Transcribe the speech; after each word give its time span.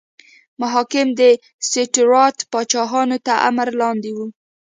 محاکم 0.61 1.07
د 1.19 1.21
سټیورات 1.69 2.37
پاچاهانو 2.51 3.17
تر 3.25 3.37
امر 3.49 3.67
لاندې 3.81 4.11
وو. 4.15 4.27